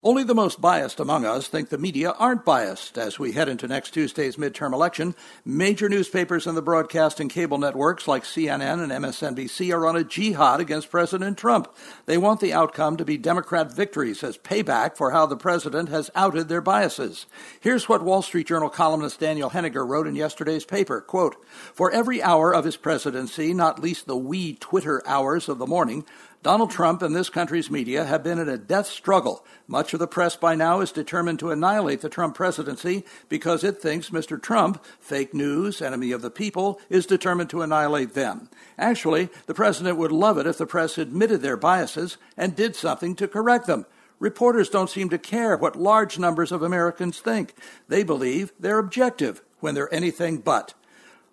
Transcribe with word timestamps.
Only 0.00 0.22
the 0.22 0.32
most 0.32 0.60
biased 0.60 1.00
among 1.00 1.24
us 1.24 1.48
think 1.48 1.70
the 1.70 1.76
media 1.76 2.12
aren't 2.12 2.44
biased. 2.44 2.96
As 2.96 3.18
we 3.18 3.32
head 3.32 3.48
into 3.48 3.66
next 3.66 3.90
Tuesday's 3.90 4.36
midterm 4.36 4.72
election, 4.72 5.16
major 5.44 5.88
newspapers 5.88 6.46
and 6.46 6.56
the 6.56 6.62
broadcast 6.62 7.18
and 7.18 7.28
cable 7.28 7.58
networks 7.58 8.06
like 8.06 8.22
CNN 8.22 8.80
and 8.80 8.92
MSNBC 8.92 9.74
are 9.74 9.88
on 9.88 9.96
a 9.96 10.04
jihad 10.04 10.60
against 10.60 10.92
President 10.92 11.36
Trump. 11.36 11.74
They 12.06 12.16
want 12.16 12.38
the 12.38 12.52
outcome 12.52 12.96
to 12.98 13.04
be 13.04 13.18
Democrat 13.18 13.74
victories 13.74 14.22
as 14.22 14.38
payback 14.38 14.96
for 14.96 15.10
how 15.10 15.26
the 15.26 15.36
president 15.36 15.88
has 15.88 16.12
outed 16.14 16.48
their 16.48 16.60
biases. 16.60 17.26
Here's 17.60 17.88
what 17.88 18.04
Wall 18.04 18.22
Street 18.22 18.46
Journal 18.46 18.70
columnist 18.70 19.18
Daniel 19.18 19.50
Henninger 19.50 19.84
wrote 19.84 20.06
in 20.06 20.14
yesterday's 20.14 20.64
paper. 20.64 21.00
Quote, 21.00 21.44
For 21.74 21.90
every 21.90 22.22
hour 22.22 22.54
of 22.54 22.64
his 22.64 22.76
presidency, 22.76 23.52
not 23.52 23.82
least 23.82 24.06
the 24.06 24.16
wee 24.16 24.54
Twitter 24.54 25.02
hours 25.08 25.48
of 25.48 25.58
the 25.58 25.66
morning, 25.66 26.04
Donald 26.44 26.70
Trump 26.70 27.02
and 27.02 27.16
this 27.16 27.30
country's 27.30 27.68
media 27.68 28.04
have 28.04 28.22
been 28.22 28.38
in 28.38 28.48
a 28.48 28.56
death 28.56 28.86
struggle. 28.86 29.44
Much 29.66 29.87
of 29.92 30.00
the 30.00 30.06
press 30.06 30.36
by 30.36 30.54
now 30.54 30.80
is 30.80 30.92
determined 30.92 31.38
to 31.38 31.50
annihilate 31.50 32.00
the 32.00 32.08
Trump 32.08 32.34
presidency 32.34 33.04
because 33.28 33.64
it 33.64 33.80
thinks 33.80 34.10
Mr. 34.10 34.40
Trump, 34.40 34.84
fake 35.00 35.34
news, 35.34 35.82
enemy 35.82 36.12
of 36.12 36.22
the 36.22 36.30
people, 36.30 36.80
is 36.88 37.06
determined 37.06 37.50
to 37.50 37.62
annihilate 37.62 38.14
them. 38.14 38.48
Actually, 38.78 39.28
the 39.46 39.54
president 39.54 39.98
would 39.98 40.12
love 40.12 40.38
it 40.38 40.46
if 40.46 40.58
the 40.58 40.66
press 40.66 40.98
admitted 40.98 41.42
their 41.42 41.56
biases 41.56 42.16
and 42.36 42.56
did 42.56 42.74
something 42.76 43.14
to 43.16 43.28
correct 43.28 43.66
them. 43.66 43.86
Reporters 44.18 44.68
don't 44.68 44.90
seem 44.90 45.08
to 45.10 45.18
care 45.18 45.56
what 45.56 45.76
large 45.76 46.18
numbers 46.18 46.50
of 46.50 46.62
Americans 46.62 47.20
think. 47.20 47.54
They 47.88 48.02
believe 48.02 48.52
they're 48.58 48.78
objective 48.78 49.42
when 49.60 49.74
they're 49.74 49.92
anything 49.94 50.38
but. 50.38 50.74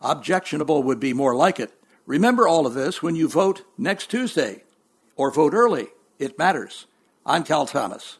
Objectionable 0.02 0.84
would 0.84 1.00
be 1.00 1.14
more 1.14 1.36
like 1.36 1.60
it. 1.60 1.74
Remember 2.06 2.48
all 2.48 2.68
of 2.68 2.76
this 2.76 3.02
when 3.02 3.16
you 3.16 3.28
vote 3.28 3.64
next 3.78 4.12
Tuesday 4.12 4.64
or 5.16 5.32
vote 5.32 5.54
early. 5.54 5.88
It 6.20 6.38
matters. 6.38 6.86
I'm 7.26 7.44
Cal 7.44 7.66
Thomas. 7.66 8.20